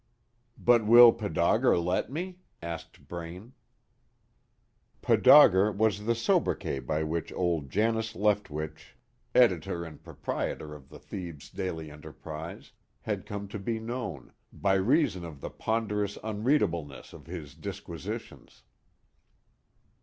[0.57, 3.53] "But will Podauger let me?" asked Braine.
[5.03, 8.97] "Podauger" was the sobriquet by which old Janus Leftwitch
[9.35, 15.23] "Editor and Proprietor of the Thebes Daily Enterprise" had come to be known, by reason
[15.23, 18.63] of the ponderous unreadableness of his disquisitions.